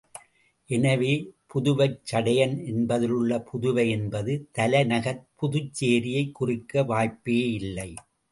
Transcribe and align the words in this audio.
எனவே, 0.69 1.09
புதுவைச் 1.53 1.99
சடையன் 2.11 2.65
என்பதிலுள்ள 2.65 3.37
புதுவை 3.51 3.89
என்பது, 3.89 4.47
தலைநகர்ப் 4.51 5.27
புதுச்சேரியைக் 5.41 6.31
குறிக்க 6.31 6.83
வாய்ப்பேயில்லை. 6.83 7.89